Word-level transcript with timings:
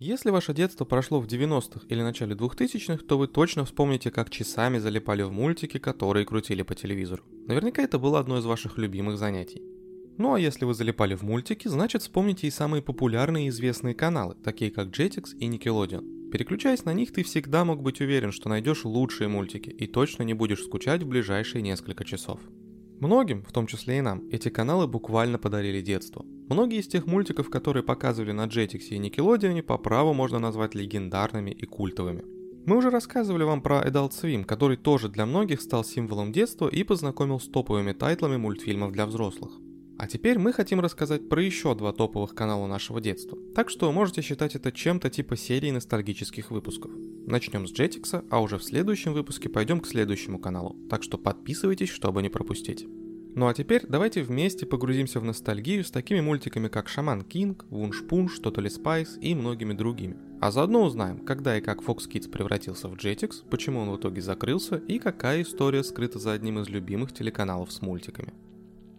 Если 0.00 0.30
ваше 0.30 0.54
детство 0.54 0.86
прошло 0.86 1.20
в 1.20 1.26
90-х 1.26 1.84
или 1.90 2.00
начале 2.00 2.34
2000-х, 2.34 3.04
то 3.04 3.18
вы 3.18 3.28
точно 3.28 3.66
вспомните, 3.66 4.10
как 4.10 4.30
часами 4.30 4.78
залипали 4.78 5.20
в 5.20 5.30
мультики, 5.30 5.76
которые 5.76 6.24
крутили 6.24 6.62
по 6.62 6.74
телевизору. 6.74 7.22
Наверняка 7.46 7.82
это 7.82 7.98
было 7.98 8.18
одно 8.18 8.38
из 8.38 8.46
ваших 8.46 8.78
любимых 8.78 9.18
занятий. 9.18 9.60
Ну 10.16 10.32
а 10.32 10.40
если 10.40 10.64
вы 10.64 10.72
залипали 10.72 11.14
в 11.14 11.20
мультики, 11.20 11.68
значит 11.68 12.00
вспомните 12.00 12.46
и 12.46 12.50
самые 12.50 12.82
популярные 12.82 13.44
и 13.44 13.48
известные 13.50 13.92
каналы, 13.92 14.36
такие 14.42 14.70
как 14.70 14.88
Jetix 14.88 15.36
и 15.38 15.46
Nickelodeon. 15.50 16.30
Переключаясь 16.30 16.86
на 16.86 16.94
них, 16.94 17.12
ты 17.12 17.22
всегда 17.22 17.66
мог 17.66 17.82
быть 17.82 18.00
уверен, 18.00 18.32
что 18.32 18.48
найдешь 18.48 18.86
лучшие 18.86 19.28
мультики 19.28 19.68
и 19.68 19.86
точно 19.86 20.22
не 20.22 20.32
будешь 20.32 20.64
скучать 20.64 21.02
в 21.02 21.08
ближайшие 21.08 21.60
несколько 21.60 22.06
часов. 22.06 22.40
Многим, 23.00 23.42
в 23.42 23.52
том 23.52 23.66
числе 23.66 23.98
и 23.98 24.00
нам, 24.02 24.28
эти 24.30 24.50
каналы 24.50 24.86
буквально 24.86 25.38
подарили 25.38 25.80
детство. 25.80 26.22
Многие 26.50 26.80
из 26.80 26.86
тех 26.86 27.06
мультиков, 27.06 27.48
которые 27.48 27.82
показывали 27.82 28.32
на 28.32 28.44
Jetix 28.44 28.88
и 28.90 28.98
Nickelodeon, 28.98 29.62
по 29.62 29.78
праву 29.78 30.12
можно 30.12 30.38
назвать 30.38 30.74
легендарными 30.74 31.50
и 31.50 31.64
культовыми. 31.64 32.24
Мы 32.66 32.76
уже 32.76 32.90
рассказывали 32.90 33.42
вам 33.42 33.62
про 33.62 33.80
Adult 33.80 34.10
Swim, 34.10 34.44
который 34.44 34.76
тоже 34.76 35.08
для 35.08 35.24
многих 35.24 35.62
стал 35.62 35.82
символом 35.82 36.30
детства 36.30 36.68
и 36.68 36.84
познакомил 36.84 37.40
с 37.40 37.48
топовыми 37.48 37.92
тайтлами 37.92 38.36
мультфильмов 38.36 38.92
для 38.92 39.06
взрослых. 39.06 39.52
А 39.98 40.06
теперь 40.06 40.38
мы 40.38 40.52
хотим 40.52 40.80
рассказать 40.80 41.26
про 41.26 41.42
еще 41.42 41.74
два 41.74 41.94
топовых 41.94 42.34
канала 42.34 42.66
нашего 42.66 43.00
детства. 43.00 43.38
Так 43.54 43.70
что 43.70 43.90
можете 43.92 44.20
считать 44.20 44.54
это 44.56 44.72
чем-то 44.72 45.08
типа 45.08 45.36
серии 45.36 45.70
ностальгических 45.70 46.50
выпусков. 46.50 46.90
Начнем 47.30 47.68
с 47.68 47.72
Jetix, 47.72 48.26
а 48.28 48.42
уже 48.42 48.58
в 48.58 48.64
следующем 48.64 49.12
выпуске 49.12 49.48
пойдем 49.48 49.78
к 49.78 49.86
следующему 49.86 50.40
каналу, 50.40 50.76
так 50.90 51.04
что 51.04 51.16
подписывайтесь, 51.16 51.88
чтобы 51.88 52.22
не 52.22 52.28
пропустить. 52.28 52.88
Ну 53.36 53.46
а 53.46 53.54
теперь 53.54 53.82
давайте 53.86 54.24
вместе 54.24 54.66
погрузимся 54.66 55.20
в 55.20 55.24
ностальгию 55.24 55.84
с 55.84 55.92
такими 55.92 56.20
мультиками, 56.20 56.66
как 56.66 56.88
Shaman 56.88 57.22
King, 57.22 57.66
Wunschpunsch, 57.70 58.40
Totally 58.40 58.68
Spies 58.68 59.16
и 59.20 59.36
многими 59.36 59.74
другими. 59.74 60.16
А 60.40 60.50
заодно 60.50 60.82
узнаем, 60.82 61.20
когда 61.20 61.56
и 61.56 61.60
как 61.60 61.82
Fox 61.82 62.08
Kids 62.10 62.28
превратился 62.28 62.88
в 62.88 62.94
Jetix, 62.94 63.48
почему 63.48 63.78
он 63.78 63.90
в 63.90 63.96
итоге 63.96 64.22
закрылся 64.22 64.78
и 64.78 64.98
какая 64.98 65.42
история 65.42 65.84
скрыта 65.84 66.18
за 66.18 66.32
одним 66.32 66.58
из 66.58 66.68
любимых 66.68 67.12
телеканалов 67.12 67.70
с 67.70 67.80
мультиками. 67.80 68.34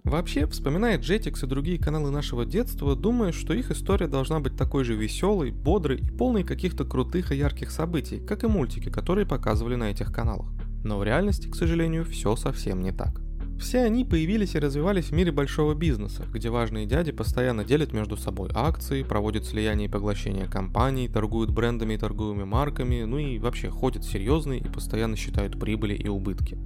Вообще, 0.04 0.48
вспоминая 0.48 0.98
Jetix 0.98 1.44
и 1.44 1.48
другие 1.48 1.78
каналы 1.78 2.10
нашего 2.10 2.44
детства, 2.44 2.96
думаю, 2.96 3.34
что 3.34 3.54
их 3.54 3.70
история 3.70 4.08
должна 4.08 4.40
быть 4.40 4.58
такой 4.58 4.84
же 4.84 4.96
веселой, 4.96 5.52
бодрой 5.52 6.00
и 6.00 6.10
полной 6.10 6.44
каких-то 6.44 6.86
крутых 6.86 7.32
и 7.32 7.38
ярких 7.38 7.70
событий, 7.70 8.20
как 8.20 8.44
и 8.44 8.48
мультики, 8.48 8.90
которые 8.90 9.28
показывали 9.28 9.76
на 9.76 9.92
этих 9.92 10.12
каналах. 10.12 10.48
Но 10.84 10.98
в 10.98 11.04
реальности, 11.04 11.48
к 11.48 11.56
сожалению, 11.56 12.04
все 12.04 12.36
совсем 12.36 12.82
не 12.82 12.92
так. 12.92 13.22
Все 13.60 13.84
они 13.84 14.04
появились 14.04 14.56
и 14.56 14.60
развивались 14.60 15.06
в 15.06 15.12
мире 15.12 15.32
большого 15.32 15.76
бизнеса, 15.76 16.26
где 16.34 16.50
важные 16.50 16.88
дяди 16.88 17.12
постоянно 17.12 17.64
делят 17.64 17.94
между 17.94 18.18
собой 18.18 18.50
акции, 18.56 19.04
проводят 19.04 19.46
слияние 19.46 19.88
и 19.88 19.92
поглощение 19.92 20.48
компаний, 20.48 21.10
торгуют 21.10 21.52
брендами 21.52 21.94
и 21.94 21.98
торговыми 21.98 22.44
марками, 22.44 23.04
ну 23.04 23.20
и 23.20 23.38
вообще 23.38 23.70
ходят 23.70 24.04
серьезные 24.04 24.62
и 24.62 24.68
постоянно 24.68 25.16
считают 25.16 25.60
прибыли 25.60 25.94
и 25.94 26.08
убытки. 26.08 26.58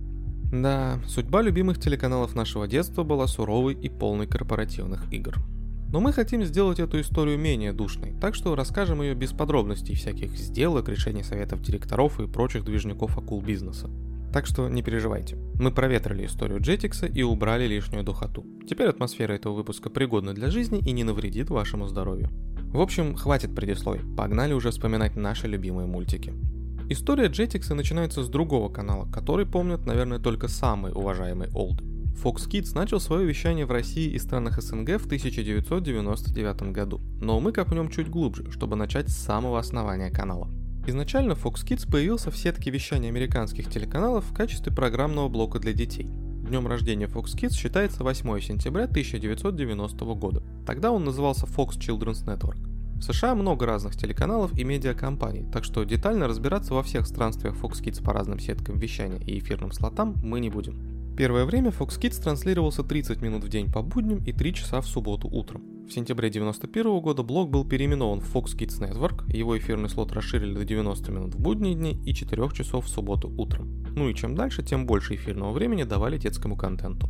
Да, 0.61 0.99
судьба 1.07 1.41
любимых 1.41 1.79
телеканалов 1.79 2.35
нашего 2.35 2.67
детства 2.67 3.03
была 3.03 3.27
суровой 3.27 3.73
и 3.73 3.89
полной 3.89 4.27
корпоративных 4.27 5.11
игр. 5.11 5.35
Но 5.91 5.99
мы 5.99 6.13
хотим 6.13 6.43
сделать 6.43 6.79
эту 6.79 6.99
историю 6.99 7.37
менее 7.37 7.73
душной, 7.73 8.13
так 8.19 8.35
что 8.35 8.55
расскажем 8.55 9.01
ее 9.01 9.15
без 9.15 9.31
подробностей 9.31 9.95
всяких 9.95 10.31
сделок, 10.31 10.89
решений 10.89 11.23
советов 11.23 11.61
директоров 11.61 12.19
и 12.19 12.27
прочих 12.27 12.63
движников 12.63 13.17
акул 13.17 13.41
бизнеса. 13.41 13.89
Так 14.33 14.45
что 14.45 14.67
не 14.67 14.81
переживайте. 14.81 15.37
Мы 15.55 15.71
проветрили 15.71 16.25
историю 16.25 16.59
Jetix 16.59 17.09
и 17.09 17.23
убрали 17.23 17.67
лишнюю 17.67 18.03
духоту. 18.03 18.45
Теперь 18.67 18.89
атмосфера 18.89 19.33
этого 19.33 19.53
выпуска 19.53 19.89
пригодна 19.89 20.33
для 20.33 20.51
жизни 20.51 20.79
и 20.79 20.91
не 20.91 21.03
навредит 21.03 21.49
вашему 21.49 21.87
здоровью. 21.87 22.29
В 22.73 22.81
общем, 22.81 23.15
хватит 23.15 23.55
предисловий. 23.55 24.01
Погнали 24.17 24.53
уже 24.53 24.71
вспоминать 24.71 25.15
наши 25.15 25.47
любимые 25.47 25.87
мультики. 25.87 26.33
История 26.87 27.29
Jetix 27.29 27.73
начинается 27.73 28.23
с 28.23 28.29
другого 28.29 28.69
канала, 28.69 29.07
который 29.11 29.47
помнят, 29.47 29.87
наверное, 29.87 30.19
только 30.19 30.47
самый 30.47 30.91
уважаемый 30.91 31.47
Old. 31.47 31.81
Fox 32.23 32.47
Kids 32.47 32.75
начал 32.75 32.99
свое 32.99 33.25
вещание 33.25 33.65
в 33.65 33.71
России 33.71 34.11
и 34.11 34.19
странах 34.19 34.61
СНГ 34.61 35.01
в 35.01 35.05
1999 35.05 36.71
году, 36.71 37.01
но 37.19 37.39
мы 37.39 37.51
копнем 37.53 37.89
чуть 37.89 38.07
глубже, 38.07 38.51
чтобы 38.51 38.75
начать 38.75 39.09
с 39.09 39.15
самого 39.15 39.57
основания 39.57 40.11
канала. 40.11 40.47
Изначально 40.85 41.31
Fox 41.31 41.65
Kids 41.65 41.89
появился 41.91 42.29
в 42.29 42.37
сетке 42.37 42.69
вещания 42.69 43.09
американских 43.09 43.67
телеканалов 43.67 44.25
в 44.25 44.35
качестве 44.35 44.71
программного 44.71 45.27
блока 45.27 45.57
для 45.57 45.73
детей. 45.73 46.05
Днем 46.05 46.67
рождения 46.67 47.07
Fox 47.07 47.35
Kids 47.35 47.53
считается 47.53 48.03
8 48.03 48.39
сентября 48.41 48.83
1990 48.83 50.05
года. 50.13 50.43
Тогда 50.67 50.91
он 50.91 51.03
назывался 51.03 51.47
Fox 51.47 51.79
Children's 51.79 52.23
Network. 52.23 52.74
В 52.95 53.03
США 53.03 53.35
много 53.35 53.65
разных 53.65 53.95
телеканалов 53.95 54.57
и 54.57 54.63
медиакомпаний, 54.63 55.45
так 55.51 55.63
что 55.63 55.83
детально 55.83 56.27
разбираться 56.27 56.73
во 56.73 56.81
всех 56.81 57.05
странствиях 57.05 57.55
Fox 57.55 57.83
Kids 57.83 58.03
по 58.03 58.13
разным 58.13 58.39
сеткам 58.39 58.79
вещания 58.79 59.19
и 59.19 59.37
эфирным 59.37 59.71
слотам 59.71 60.15
мы 60.23 60.39
не 60.39 60.49
будем. 60.49 61.15
Первое 61.17 61.45
время 61.45 61.69
Fox 61.69 61.99
Kids 61.99 62.21
транслировался 62.21 62.83
30 62.83 63.21
минут 63.21 63.43
в 63.43 63.49
день 63.49 63.71
по 63.71 63.81
будням 63.81 64.23
и 64.23 64.33
3 64.33 64.53
часа 64.53 64.81
в 64.81 64.87
субботу 64.87 65.29
утром. 65.29 65.61
В 65.87 65.91
сентябре 65.91 66.29
1991 66.29 66.99
года 67.01 67.23
блок 67.23 67.49
был 67.49 67.63
переименован 67.63 68.21
в 68.21 68.35
Fox 68.35 68.57
Kids 68.57 68.81
Network, 68.81 69.31
его 69.31 69.57
эфирный 69.57 69.89
слот 69.89 70.11
расширили 70.11 70.53
до 70.53 70.65
90 70.65 71.11
минут 71.11 71.35
в 71.35 71.39
будние 71.39 71.75
дни 71.75 72.01
и 72.05 72.13
4 72.13 72.49
часов 72.53 72.85
в 72.85 72.89
субботу 72.89 73.29
утром. 73.29 73.83
Ну 73.95 74.09
и 74.09 74.15
чем 74.15 74.35
дальше, 74.35 74.63
тем 74.63 74.85
больше 74.85 75.15
эфирного 75.15 75.51
времени 75.51 75.83
давали 75.83 76.17
детскому 76.17 76.57
контенту. 76.57 77.09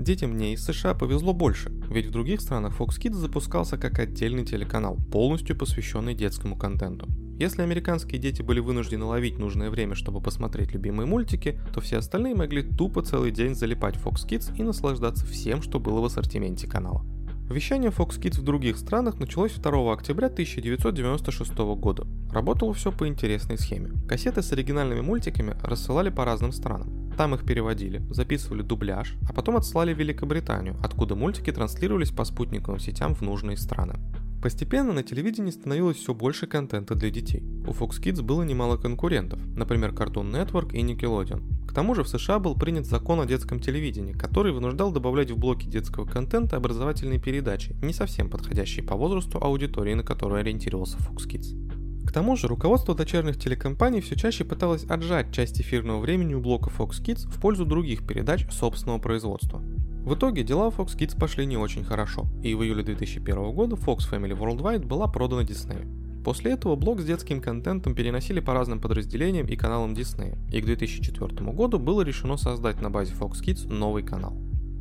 Детям 0.00 0.30
мне 0.30 0.54
из 0.54 0.64
США 0.64 0.94
повезло 0.94 1.34
больше, 1.34 1.70
ведь 1.90 2.06
в 2.06 2.10
других 2.10 2.40
странах 2.40 2.74
Fox 2.78 2.98
Kids 2.98 3.16
запускался 3.16 3.76
как 3.76 3.98
отдельный 3.98 4.46
телеканал, 4.46 4.96
полностью 5.12 5.54
посвященный 5.58 6.14
детскому 6.14 6.56
контенту. 6.56 7.06
Если 7.38 7.60
американские 7.60 8.18
дети 8.18 8.40
были 8.40 8.60
вынуждены 8.60 9.04
ловить 9.04 9.38
нужное 9.38 9.68
время, 9.68 9.94
чтобы 9.94 10.22
посмотреть 10.22 10.72
любимые 10.72 11.06
мультики, 11.06 11.60
то 11.74 11.82
все 11.82 11.98
остальные 11.98 12.34
могли 12.34 12.62
тупо 12.62 13.02
целый 13.02 13.30
день 13.30 13.54
залипать 13.54 13.96
Fox 13.96 14.26
Kids 14.26 14.56
и 14.56 14.62
наслаждаться 14.62 15.26
всем, 15.26 15.60
что 15.60 15.78
было 15.78 16.00
в 16.00 16.06
ассортименте 16.06 16.66
канала. 16.66 17.04
Вещание 17.50 17.90
Fox 17.90 18.18
Kids 18.18 18.40
в 18.40 18.42
других 18.42 18.78
странах 18.78 19.20
началось 19.20 19.52
2 19.52 19.92
октября 19.92 20.28
1996 20.28 21.52
года. 21.76 22.06
Работало 22.32 22.72
все 22.72 22.90
по 22.90 23.06
интересной 23.06 23.58
схеме. 23.58 23.90
Кассеты 24.08 24.40
с 24.40 24.50
оригинальными 24.52 25.02
мультиками 25.02 25.56
рассылали 25.62 26.08
по 26.08 26.24
разным 26.24 26.52
странам. 26.52 26.99
Там 27.20 27.34
их 27.34 27.44
переводили, 27.44 28.02
записывали 28.08 28.62
дубляж, 28.62 29.14
а 29.28 29.34
потом 29.34 29.56
отслали 29.56 29.92
в 29.92 29.98
Великобританию, 29.98 30.78
откуда 30.82 31.16
мультики 31.16 31.52
транслировались 31.52 32.12
по 32.12 32.24
спутниковым 32.24 32.80
сетям 32.80 33.14
в 33.14 33.20
нужные 33.20 33.58
страны. 33.58 33.96
Постепенно 34.42 34.94
на 34.94 35.02
телевидении 35.02 35.50
становилось 35.50 35.98
все 35.98 36.14
больше 36.14 36.46
контента 36.46 36.94
для 36.94 37.10
детей. 37.10 37.42
У 37.66 37.72
Fox 37.72 38.00
Kids 38.00 38.22
было 38.22 38.42
немало 38.42 38.78
конкурентов, 38.78 39.38
например, 39.54 39.90
Cartoon 39.90 40.32
Network 40.32 40.72
и 40.72 40.82
Nickelodeon. 40.82 41.66
К 41.68 41.74
тому 41.74 41.94
же 41.94 42.04
в 42.04 42.08
США 42.08 42.38
был 42.38 42.54
принят 42.54 42.86
закон 42.86 43.20
о 43.20 43.26
детском 43.26 43.60
телевидении, 43.60 44.14
который 44.14 44.52
вынуждал 44.52 44.90
добавлять 44.90 45.30
в 45.30 45.36
блоки 45.36 45.66
детского 45.66 46.06
контента 46.06 46.56
образовательные 46.56 47.20
передачи, 47.20 47.76
не 47.82 47.92
совсем 47.92 48.30
подходящие 48.30 48.82
по 48.82 48.96
возрасту 48.96 49.36
аудитории, 49.44 49.92
на 49.92 50.04
которую 50.04 50.40
ориентировался 50.40 50.96
Fox 50.96 51.28
Kids. 51.28 51.69
К 52.06 52.12
тому 52.12 52.36
же 52.36 52.48
руководство 52.48 52.94
дочерних 52.94 53.38
телекомпаний 53.38 54.00
все 54.00 54.16
чаще 54.16 54.44
пыталось 54.44 54.84
отжать 54.84 55.32
часть 55.32 55.60
эфирного 55.60 56.00
времени 56.00 56.34
у 56.34 56.40
блока 56.40 56.70
Fox 56.70 57.02
Kids 57.02 57.28
в 57.28 57.40
пользу 57.40 57.64
других 57.64 58.06
передач 58.06 58.46
собственного 58.50 58.98
производства. 58.98 59.62
В 60.04 60.14
итоге 60.14 60.42
дела 60.42 60.68
Fox 60.68 60.96
Kids 60.96 61.18
пошли 61.18 61.46
не 61.46 61.56
очень 61.56 61.84
хорошо, 61.84 62.26
и 62.42 62.54
в 62.54 62.62
июле 62.62 62.82
2001 62.82 63.52
года 63.52 63.76
Fox 63.76 63.98
Family 64.10 64.36
Worldwide 64.36 64.86
была 64.86 65.06
продана 65.06 65.42
Disney. 65.42 65.86
После 66.24 66.52
этого 66.52 66.76
блок 66.76 67.00
с 67.00 67.04
детским 67.04 67.40
контентом 67.40 67.94
переносили 67.94 68.40
по 68.40 68.54
разным 68.54 68.80
подразделениям 68.80 69.46
и 69.46 69.56
каналам 69.56 69.94
Disney, 69.94 70.36
и 70.50 70.60
к 70.60 70.64
2004 70.64 71.52
году 71.52 71.78
было 71.78 72.02
решено 72.02 72.36
создать 72.36 72.80
на 72.80 72.90
базе 72.90 73.14
Fox 73.14 73.42
Kids 73.42 73.70
новый 73.72 74.02
канал. 74.02 74.34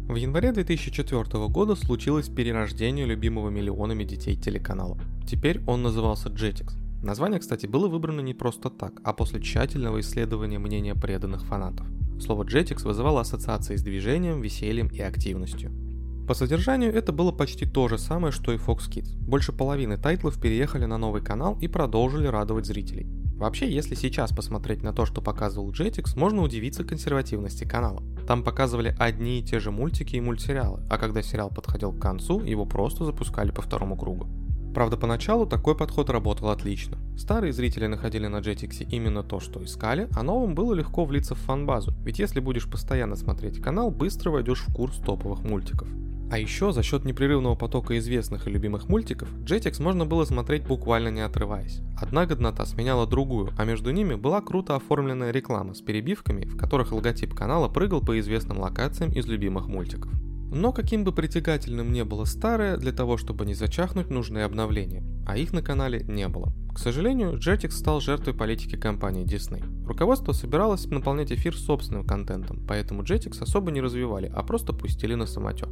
В 0.09 0.15
январе 0.15 0.51
2004 0.51 1.47
года 1.49 1.75
случилось 1.75 2.29
перерождение 2.29 3.05
любимого 3.05 3.49
миллионами 3.49 4.03
детей 4.03 4.35
телеканала. 4.35 4.97
Теперь 5.27 5.61
он 5.67 5.83
назывался 5.83 6.29
Jetix. 6.29 6.73
Название, 7.01 7.39
кстати, 7.39 7.65
было 7.65 7.87
выбрано 7.87 8.19
не 8.19 8.33
просто 8.33 8.69
так, 8.69 8.99
а 9.03 9.13
после 9.13 9.41
тщательного 9.41 10.01
исследования 10.01 10.59
мнения 10.59 10.95
преданных 10.95 11.43
фанатов. 11.45 11.87
Слово 12.19 12.43
Jetix 12.43 12.83
вызывало 12.83 13.21
ассоциации 13.21 13.77
с 13.77 13.81
движением, 13.81 14.41
весельем 14.41 14.87
и 14.87 14.99
активностью. 14.99 15.71
По 16.27 16.33
содержанию 16.33 16.93
это 16.93 17.13
было 17.13 17.31
почти 17.31 17.65
то 17.65 17.87
же 17.87 17.97
самое, 17.97 18.31
что 18.31 18.51
и 18.51 18.57
Fox 18.57 18.89
Kids. 18.89 19.17
Больше 19.17 19.53
половины 19.53 19.97
тайтлов 19.97 20.39
переехали 20.39 20.85
на 20.85 20.97
новый 20.97 21.23
канал 21.23 21.57
и 21.61 21.67
продолжили 21.67 22.27
радовать 22.27 22.65
зрителей. 22.65 23.07
Вообще, 23.37 23.71
если 23.71 23.95
сейчас 23.95 24.31
посмотреть 24.31 24.83
на 24.83 24.91
то, 24.91 25.05
что 25.05 25.21
показывал 25.21 25.71
Jetix, 25.71 26.19
можно 26.19 26.41
удивиться 26.41 26.83
консервативности 26.83 27.63
канала. 27.63 28.03
Там 28.27 28.43
показывали 28.43 28.93
одни 28.99 29.39
и 29.39 29.43
те 29.43 29.61
же 29.61 29.71
мультики 29.71 30.17
и 30.17 30.21
мультсериалы, 30.21 30.83
а 30.89 30.97
когда 30.97 31.21
сериал 31.21 31.49
подходил 31.49 31.93
к 31.93 32.01
концу, 32.01 32.41
его 32.41 32.65
просто 32.65 33.05
запускали 33.05 33.51
по 33.51 33.61
второму 33.61 33.95
кругу. 33.95 34.27
Правда, 34.73 34.97
поначалу 34.97 35.45
такой 35.45 35.75
подход 35.75 36.09
работал 36.09 36.49
отлично. 36.49 36.97
Старые 37.17 37.53
зрители 37.53 37.87
находили 37.87 38.27
на 38.27 38.37
Jetix 38.37 38.87
именно 38.89 39.23
то, 39.23 39.39
что 39.39 39.63
искали, 39.63 40.07
а 40.15 40.23
новым 40.23 40.55
было 40.55 40.73
легко 40.73 41.05
влиться 41.05 41.35
в 41.35 41.39
фан-базу, 41.39 41.93
ведь 42.03 42.19
если 42.19 42.39
будешь 42.39 42.69
постоянно 42.69 43.15
смотреть 43.15 43.61
канал, 43.61 43.91
быстро 43.91 44.29
войдешь 44.29 44.61
в 44.61 44.73
курс 44.73 44.97
топовых 44.97 45.43
мультиков. 45.43 45.87
А 46.31 46.37
еще 46.37 46.71
за 46.71 46.83
счет 46.83 47.05
непрерывного 47.05 47.55
потока 47.55 47.97
известных 47.97 48.47
и 48.47 48.51
любимых 48.51 48.87
мультиков 48.87 49.27
Jetix 49.45 49.81
можно 49.81 50.05
было 50.05 50.25
смотреть 50.25 50.67
буквально 50.67 51.09
не 51.09 51.21
отрываясь. 51.21 51.81
Одна 51.99 52.27
годнота 52.27 52.65
сменяла 52.67 53.07
другую, 53.07 53.51
а 53.57 53.65
между 53.65 53.89
ними 53.89 54.13
была 54.13 54.39
круто 54.41 54.75
оформленная 54.75 55.31
реклама 55.31 55.73
с 55.73 55.81
перебивками, 55.81 56.45
в 56.45 56.55
которых 56.55 56.91
логотип 56.91 57.33
канала 57.33 57.67
прыгал 57.67 58.01
по 58.01 58.19
известным 58.19 58.59
локациям 58.59 59.11
из 59.11 59.25
любимых 59.25 59.67
мультиков. 59.67 60.11
Но 60.51 60.71
каким 60.71 61.03
бы 61.03 61.11
притягательным 61.11 61.91
не 61.91 62.03
было 62.03 62.25
старое, 62.25 62.77
для 62.77 62.91
того, 62.91 63.17
чтобы 63.17 63.45
не 63.45 63.53
зачахнуть, 63.53 64.09
нужны 64.09 64.39
обновления, 64.39 65.03
а 65.27 65.37
их 65.37 65.53
на 65.53 65.61
канале 65.61 66.03
не 66.07 66.27
было. 66.27 66.51
К 66.73 66.79
сожалению, 66.79 67.33
Jetix 67.37 67.71
стал 67.71 68.01
жертвой 68.01 68.33
политики 68.33 68.75
компании 68.75 69.25
Disney. 69.25 69.63
Руководство 69.85 70.31
собиралось 70.31 70.85
наполнять 70.85 71.31
эфир 71.31 71.55
собственным 71.55 72.05
контентом, 72.05 72.65
поэтому 72.67 73.03
Jetix 73.03 73.41
особо 73.41 73.71
не 73.71 73.81
развивали, 73.81 74.31
а 74.33 74.43
просто 74.43 74.73
пустили 74.73 75.13
на 75.13 75.25
самотек. 75.25 75.69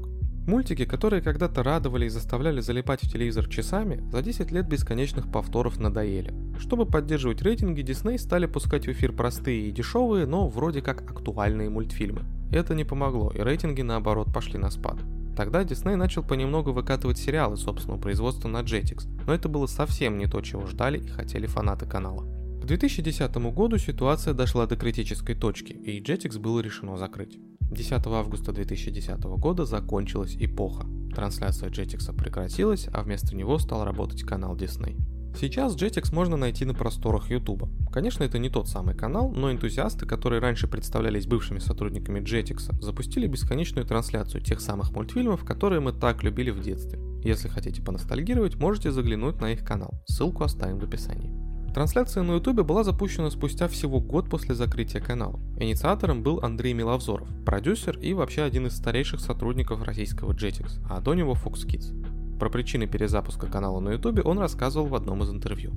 Мультики, 0.48 0.86
которые 0.86 1.22
когда-то 1.22 1.62
радовали 1.62 2.06
и 2.06 2.10
заставляли 2.10 2.62
залипать 2.62 3.02
в 3.02 3.12
телевизор 3.12 3.50
часами, 3.50 4.02
за 4.12 4.22
10 4.22 4.50
лет 4.52 4.68
бесконечных 4.68 5.30
повторов 5.30 5.78
надоели. 5.78 6.34
Чтобы 6.58 6.86
поддерживать 6.86 7.42
рейтинги, 7.42 7.82
Disney 7.82 8.18
стали 8.18 8.46
пускать 8.46 8.88
в 8.88 8.92
эфир 8.92 9.12
простые 9.12 9.68
и 9.68 9.72
дешевые, 9.72 10.26
но 10.26 10.48
вроде 10.48 10.82
как 10.82 11.02
актуальные 11.02 11.70
мультфильмы. 11.70 12.22
Это 12.52 12.74
не 12.76 12.84
помогло, 12.84 13.32
и 13.32 13.42
рейтинги 13.42 13.82
наоборот 13.82 14.34
пошли 14.34 14.58
на 14.58 14.70
спад. 14.70 14.98
Тогда 15.36 15.62
Disney 15.62 15.96
начал 15.96 16.24
понемногу 16.24 16.72
выкатывать 16.72 17.20
сериалы 17.20 17.58
собственного 17.58 18.00
производства 18.00 18.48
на 18.48 18.64
Jetix, 18.64 19.08
но 19.28 19.34
это 19.34 19.50
было 19.50 19.68
совсем 19.68 20.18
не 20.18 20.26
то, 20.26 20.42
чего 20.42 20.66
ждали 20.66 21.00
и 21.00 21.08
хотели 21.08 21.46
фанаты 21.46 21.86
канала. 21.86 22.24
К 22.62 22.66
2010 22.66 23.36
году 23.54 23.78
ситуация 23.78 24.34
дошла 24.34 24.66
до 24.66 24.76
критической 24.76 25.36
точки, 25.36 25.74
и 25.74 26.02
Jetix 26.02 26.40
было 26.40 26.60
решено 26.60 26.98
закрыть. 26.98 27.38
10 27.70 28.08
августа 28.08 28.52
2010 28.52 29.24
года 29.24 29.66
закончилась 29.66 30.36
эпоха. 30.40 30.88
Трансляция 31.14 31.70
Jetix 31.70 32.16
прекратилась, 32.16 32.88
а 32.92 33.04
вместо 33.04 33.36
него 33.36 33.60
стал 33.60 33.84
работать 33.84 34.24
канал 34.24 34.56
Disney. 34.56 34.98
Сейчас 35.40 35.76
Jetix 35.76 36.16
можно 36.16 36.36
найти 36.36 36.66
на 36.66 36.74
просторах 36.74 37.30
YouTube. 37.30 37.70
Конечно, 37.92 38.24
это 38.24 38.40
не 38.40 38.50
тот 38.50 38.68
самый 38.68 38.96
канал, 38.96 39.30
но 39.30 39.52
энтузиасты, 39.52 40.08
которые 40.08 40.42
раньше 40.42 40.68
представлялись 40.68 41.28
бывшими 41.28 41.60
сотрудниками 41.60 42.22
Jetix, 42.22 42.74
запустили 42.82 43.28
бесконечную 43.28 43.86
трансляцию 43.86 44.42
тех 44.42 44.60
самых 44.60 44.92
мультфильмов, 44.94 45.46
которые 45.46 45.80
мы 45.80 45.94
так 45.94 46.24
любили 46.24 46.50
в 46.50 46.60
детстве. 46.62 47.00
Если 47.24 47.50
хотите 47.50 47.84
поностальгировать, 47.84 48.56
можете 48.56 48.92
заглянуть 48.92 49.40
на 49.40 49.52
их 49.52 49.64
канал. 49.64 50.02
Ссылку 50.08 50.44
оставим 50.44 50.80
в 50.80 50.84
описании. 50.84 51.32
Трансляция 51.72 52.24
на 52.24 52.32
YouTube 52.32 52.62
была 52.62 52.84
запущена 52.84 53.30
спустя 53.30 53.68
всего 53.68 54.00
год 54.00 54.32
после 54.32 54.56
закрытия 54.56 55.02
канала. 55.02 55.40
Инициатором 55.60 56.24
был 56.24 56.40
Андрей 56.42 56.74
Миловзоров, 56.74 57.30
продюсер 57.46 58.00
и 58.00 58.14
вообще 58.14 58.42
один 58.42 58.66
из 58.66 58.76
старейших 58.76 59.20
сотрудников 59.20 59.84
российского 59.84 60.32
Jetix, 60.32 60.82
а 60.90 61.00
до 61.00 61.14
него 61.14 61.34
Fox 61.34 61.68
Kids. 61.68 62.07
Про 62.40 62.50
причины 62.50 62.88
перезапуска 62.88 63.48
канала 63.48 63.80
на 63.80 63.90
ютубе 63.90 64.22
он 64.22 64.38
рассказывал 64.40 64.88
в 64.88 64.96
одном 64.96 65.24
из 65.24 65.30
интервью. 65.30 65.74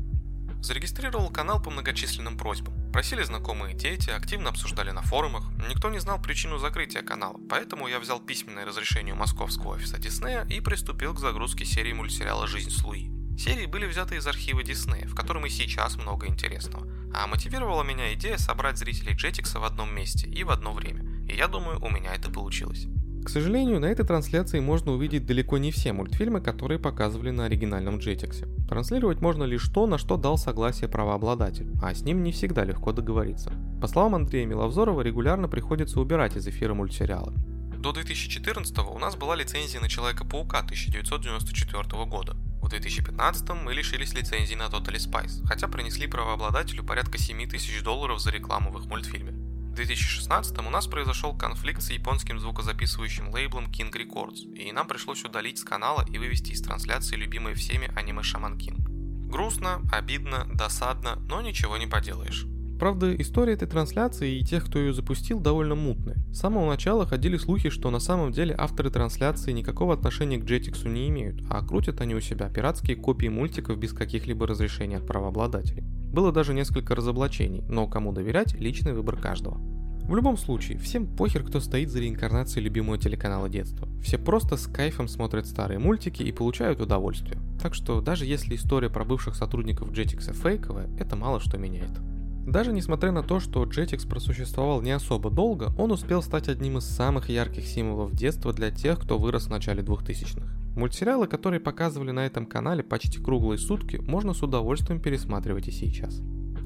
Зарегистрировал 0.62 1.30
канал 1.30 1.62
по 1.62 1.70
многочисленным 1.70 2.36
просьбам. 2.36 2.74
Просили 2.92 3.22
знакомые 3.22 3.74
дети, 3.74 4.10
активно 4.10 4.50
обсуждали 4.50 4.90
на 4.90 5.00
форумах. 5.00 5.50
Никто 5.70 5.88
не 5.88 6.00
знал 6.00 6.20
причину 6.20 6.58
закрытия 6.58 7.02
канала, 7.02 7.36
поэтому 7.48 7.88
я 7.88 7.98
взял 7.98 8.20
письменное 8.20 8.66
разрешение 8.66 9.14
у 9.14 9.16
московского 9.16 9.70
офиса 9.70 9.98
Диснея 9.98 10.44
и 10.50 10.60
приступил 10.60 11.14
к 11.14 11.18
загрузке 11.18 11.64
серии 11.64 11.94
мультсериала 11.94 12.46
«Жизнь 12.46 12.70
с 12.70 12.84
Луи». 12.84 13.10
Серии 13.38 13.64
были 13.64 13.86
взяты 13.86 14.16
из 14.16 14.26
архива 14.26 14.62
Диснея, 14.62 15.06
в 15.06 15.14
котором 15.14 15.46
и 15.46 15.48
сейчас 15.48 15.96
много 15.96 16.26
интересного. 16.26 16.86
А 17.14 17.26
мотивировала 17.26 17.82
меня 17.82 18.12
идея 18.12 18.36
собрать 18.36 18.76
зрителей 18.76 19.14
Джетикса 19.14 19.60
в 19.60 19.64
одном 19.64 19.94
месте 19.94 20.28
и 20.28 20.44
в 20.44 20.50
одно 20.50 20.74
время. 20.74 21.24
И 21.26 21.34
я 21.34 21.48
думаю, 21.48 21.82
у 21.82 21.88
меня 21.88 22.14
это 22.14 22.30
получилось. 22.30 22.86
К 23.24 23.28
сожалению, 23.28 23.80
на 23.80 23.86
этой 23.86 24.04
трансляции 24.06 24.60
можно 24.60 24.92
увидеть 24.92 25.26
далеко 25.26 25.58
не 25.58 25.70
все 25.70 25.92
мультфильмы, 25.92 26.40
которые 26.40 26.78
показывали 26.78 27.30
на 27.30 27.44
оригинальном 27.44 27.96
Jetix. 27.96 28.46
Транслировать 28.66 29.20
можно 29.20 29.44
лишь 29.44 29.68
то, 29.68 29.86
на 29.86 29.98
что 29.98 30.16
дал 30.16 30.38
согласие 30.38 30.88
правообладатель, 30.88 31.70
а 31.82 31.94
с 31.94 32.02
ним 32.02 32.22
не 32.22 32.32
всегда 32.32 32.64
легко 32.64 32.92
договориться. 32.92 33.52
По 33.80 33.86
словам 33.88 34.14
Андрея 34.14 34.46
Миловзорова, 34.46 35.02
регулярно 35.02 35.48
приходится 35.48 36.00
убирать 36.00 36.36
из 36.36 36.48
эфира 36.48 36.72
мультсериалы. 36.74 37.34
До 37.78 37.92
2014 37.92 38.78
у 38.78 38.98
нас 38.98 39.16
была 39.16 39.36
лицензия 39.36 39.80
на 39.80 39.88
Человека-паука 39.88 40.58
1994 40.58 42.04
года. 42.04 42.36
В 42.60 42.68
2015 42.68 43.48
мы 43.64 43.72
лишились 43.72 44.12
лицензии 44.12 44.54
на 44.54 44.64
Totally 44.64 44.98
Spice, 44.98 45.44
хотя 45.46 45.66
принесли 45.66 46.06
правообладателю 46.06 46.84
порядка 46.84 47.16
7 47.16 47.48
тысяч 47.48 47.82
долларов 47.82 48.20
за 48.20 48.30
рекламу 48.30 48.70
в 48.70 48.78
их 48.78 48.86
мультфильме. 48.86 49.32
В 49.80 49.82
2016 49.82 50.58
у 50.58 50.70
нас 50.70 50.86
произошел 50.86 51.32
конфликт 51.32 51.80
с 51.80 51.90
японским 51.90 52.38
звукозаписывающим 52.38 53.30
лейблом 53.30 53.64
King 53.70 53.90
Records, 53.90 54.54
и 54.54 54.70
нам 54.72 54.86
пришлось 54.86 55.24
удалить 55.24 55.56
с 55.56 55.64
канала 55.64 56.04
и 56.06 56.18
вывести 56.18 56.52
из 56.52 56.60
трансляции 56.60 57.16
любимые 57.16 57.54
всеми 57.54 57.90
аниме 57.96 58.22
Шаман 58.22 58.58
Кинг. 58.58 58.86
Грустно, 59.30 59.80
обидно, 59.90 60.46
досадно, 60.52 61.16
но 61.30 61.40
ничего 61.40 61.78
не 61.78 61.86
поделаешь. 61.86 62.44
Правда, 62.78 63.16
история 63.16 63.54
этой 63.54 63.66
трансляции 63.66 64.38
и 64.38 64.44
тех, 64.44 64.66
кто 64.66 64.78
ее 64.78 64.92
запустил, 64.92 65.40
довольно 65.40 65.76
мутная. 65.76 66.18
С 66.30 66.40
самого 66.40 66.68
начала 66.68 67.06
ходили 67.06 67.38
слухи, 67.38 67.70
что 67.70 67.90
на 67.90 68.00
самом 68.00 68.32
деле 68.32 68.54
авторы 68.58 68.90
трансляции 68.90 69.52
никакого 69.52 69.94
отношения 69.94 70.36
к 70.36 70.44
Jetix 70.44 70.86
не 70.86 71.08
имеют, 71.08 71.40
а 71.48 71.66
крутят 71.66 72.02
они 72.02 72.14
у 72.14 72.20
себя 72.20 72.50
пиратские 72.50 72.96
копии 72.96 73.28
мультиков 73.28 73.78
без 73.78 73.94
каких-либо 73.94 74.46
разрешений 74.46 74.96
от 74.96 75.06
правообладателей. 75.06 75.84
Было 76.12 76.32
даже 76.32 76.54
несколько 76.54 76.94
разоблачений, 76.94 77.62
но 77.68 77.86
кому 77.86 78.12
доверять– 78.12 78.54
личный 78.60 78.92
выбор 78.92 79.16
каждого. 79.16 79.60
В 80.10 80.16
любом 80.16 80.36
случае, 80.36 80.76
всем 80.78 81.06
похер, 81.06 81.44
кто 81.44 81.60
стоит 81.60 81.88
за 81.88 82.00
реинкарнацией 82.00 82.64
любимого 82.64 82.98
телеканала 82.98 83.48
детства. 83.48 83.88
Все 84.02 84.18
просто 84.18 84.56
с 84.56 84.66
кайфом 84.66 85.06
смотрят 85.06 85.46
старые 85.46 85.78
мультики 85.78 86.24
и 86.24 86.32
получают 86.32 86.80
удовольствие. 86.80 87.38
Так 87.62 87.74
что 87.74 88.00
даже 88.00 88.26
если 88.26 88.56
история 88.56 88.90
про 88.90 89.04
бывших 89.04 89.36
сотрудников 89.36 89.92
Jetix 89.92 90.32
фейковая, 90.32 90.88
это 90.98 91.14
мало 91.14 91.38
что 91.38 91.58
меняет. 91.58 91.92
Даже 92.44 92.72
несмотря 92.72 93.12
на 93.12 93.22
то, 93.22 93.38
что 93.38 93.62
Jetix 93.62 94.08
просуществовал 94.08 94.82
не 94.82 94.90
особо 94.90 95.30
долго, 95.30 95.72
он 95.78 95.92
успел 95.92 96.22
стать 96.22 96.48
одним 96.48 96.78
из 96.78 96.84
самых 96.84 97.28
ярких 97.28 97.64
символов 97.64 98.12
детства 98.12 98.52
для 98.52 98.72
тех, 98.72 98.98
кто 98.98 99.16
вырос 99.16 99.44
в 99.44 99.50
начале 99.50 99.84
2000-х. 99.84 100.59
Мультсериалы, 100.76 101.26
которые 101.26 101.60
показывали 101.60 102.10
на 102.10 102.26
этом 102.26 102.46
канале 102.46 102.82
почти 102.82 103.18
круглые 103.18 103.58
сутки, 103.58 103.96
можно 103.96 104.34
с 104.34 104.42
удовольствием 104.42 105.00
пересматривать 105.00 105.68
и 105.68 105.72
сейчас. 105.72 106.20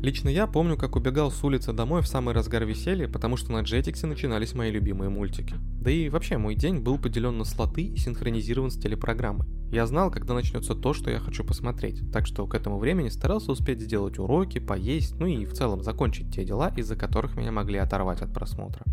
Лично 0.05 0.29
я 0.29 0.47
помню, 0.47 0.77
как 0.77 0.97
убегал 0.97 1.31
с 1.31 1.43
улицы 1.43 1.73
домой 1.73 2.03
в 2.03 2.07
самый 2.07 2.35
разгар 2.35 2.67
веселья, 2.67 3.09
потому 3.09 3.39
что 3.39 3.53
на 3.53 3.63
Jetix 3.63 4.07
начинались 4.07 4.53
мои 4.53 4.71
любимые 4.71 5.09
мультики. 5.09 5.55
Да 5.81 5.91
и 5.91 6.11
вообще, 6.11 6.37
мой 6.37 6.55
день 6.55 6.81
был 6.81 6.99
поделен 6.99 7.39
на 7.39 7.45
слоты 7.45 7.83
и 7.85 7.97
синхронизирован 7.97 8.71
с 8.71 8.77
телепрограммой. 8.77 9.49
Я 9.73 9.87
знал, 9.87 10.11
когда 10.11 10.35
начнется 10.35 10.75
то, 10.75 10.93
что 10.93 11.11
я 11.11 11.19
хочу 11.21 11.43
посмотреть, 11.43 12.03
так 12.13 12.27
что 12.27 12.47
к 12.47 12.55
этому 12.55 12.79
времени 12.79 13.09
старался 13.09 13.51
успеть 13.51 13.81
сделать 13.81 14.19
уроки, 14.19 14.59
поесть, 14.59 15.19
ну 15.19 15.27
и 15.27 15.47
в 15.47 15.55
целом 15.55 15.83
закончить 15.83 16.35
те 16.35 16.45
дела, 16.45 16.71
из-за 16.77 16.97
которых 16.97 17.37
меня 17.37 17.51
могли 17.51 17.79
оторвать 17.79 18.21
от 18.21 18.35
просмотра. 18.35 18.85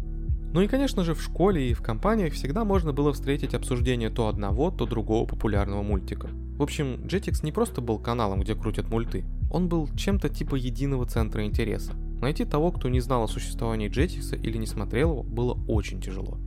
Ну 0.53 0.61
и, 0.61 0.67
конечно 0.67 1.03
же, 1.03 1.13
в 1.13 1.21
школе 1.21 1.69
и 1.69 1.73
в 1.73 1.81
компаниях 1.81 2.33
всегда 2.33 2.65
можно 2.65 2.91
было 2.91 3.13
встретить 3.13 3.53
обсуждение 3.53 4.09
то 4.09 4.27
одного, 4.27 4.69
то 4.69 4.85
другого 4.85 5.25
популярного 5.25 5.81
мультика. 5.81 6.29
В 6.57 6.61
общем, 6.61 7.05
Jetix 7.05 7.39
не 7.43 7.51
просто 7.51 7.79
был 7.79 7.99
каналом, 7.99 8.41
где 8.41 8.53
крутят 8.53 8.89
мульты, 8.89 9.23
он 9.49 9.69
был 9.69 9.87
чем-то 9.95 10.29
типа 10.29 10.55
единого 10.55 11.05
центра 11.05 11.45
интереса. 11.45 11.93
Найти 12.21 12.45
того, 12.45 12.71
кто 12.71 12.89
не 12.89 12.99
знал 12.99 13.23
о 13.23 13.27
существовании 13.27 13.89
Jetix 13.89 14.39
или 14.41 14.57
не 14.57 14.67
смотрел 14.67 15.11
его, 15.11 15.23
было 15.23 15.57
очень 15.67 16.01
тяжело. 16.01 16.37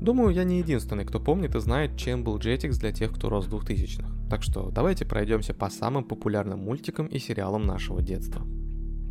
Думаю, 0.00 0.34
я 0.34 0.42
не 0.42 0.58
единственный, 0.58 1.04
кто 1.04 1.20
помнит 1.20 1.54
и 1.54 1.60
знает, 1.60 1.96
чем 1.96 2.24
был 2.24 2.38
Jetix 2.38 2.72
для 2.80 2.90
тех, 2.90 3.12
кто 3.12 3.28
рос 3.28 3.46
в 3.46 3.54
2000-х. 3.54 4.08
Так 4.28 4.42
что 4.42 4.70
давайте 4.70 5.06
пройдемся 5.06 5.54
по 5.54 5.70
самым 5.70 6.02
популярным 6.02 6.58
мультикам 6.58 7.06
и 7.06 7.20
сериалам 7.20 7.66
нашего 7.66 8.02
детства. 8.02 8.44